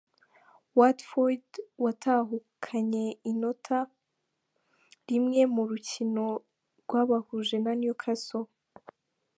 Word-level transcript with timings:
Watford 0.77 1.45
watahukanye 1.83 3.05
inota 3.31 3.77
rimwe 5.09 5.41
mu 5.53 5.61
rukino 5.69 6.25
rwabahuje 6.81 7.57
na 7.65 7.71
Newcastle. 7.81 8.47